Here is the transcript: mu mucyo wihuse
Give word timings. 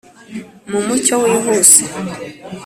mu 0.71 0.79
mucyo 0.87 1.15
wihuse 1.23 1.81